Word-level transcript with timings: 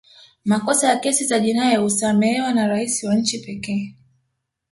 makosa 0.45 0.87
ya 0.89 0.97
kesi 0.99 1.25
za 1.25 1.39
jinai 1.39 1.75
husamehewa 1.75 2.53
na 2.53 2.67
rais 2.67 3.03
wa 3.03 3.15
nchi 3.15 3.39
pekee 3.39 3.95